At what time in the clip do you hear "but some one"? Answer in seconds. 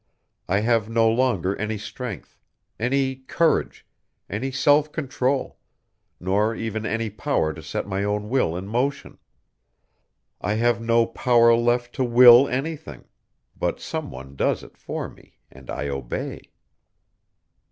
13.55-14.35